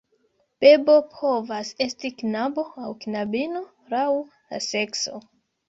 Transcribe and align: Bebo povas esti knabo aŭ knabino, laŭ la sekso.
Bebo 0.63 0.95
povas 1.17 1.73
esti 1.85 2.11
knabo 2.23 2.65
aŭ 2.87 2.91
knabino, 3.05 3.63
laŭ 3.95 4.09
la 4.19 4.65
sekso. 4.73 5.25